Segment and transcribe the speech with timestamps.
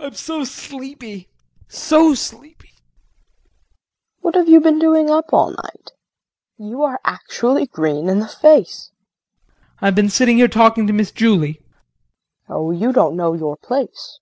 [0.00, 1.28] I'm so sleepy,
[1.68, 2.70] so sleepy.
[2.70, 2.80] KRISTIN.
[4.22, 5.92] What have you been doing up all night?
[6.56, 8.90] You are actually green in the face.
[9.46, 9.54] JEAN.
[9.80, 11.54] I have been sitting here talking to Miss Julie.
[12.48, 12.54] KRISTIN.
[12.56, 14.18] Oh you don't know your place.